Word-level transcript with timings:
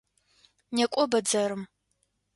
Некӏо 0.75 1.03
бэдзэрым! 1.11 1.61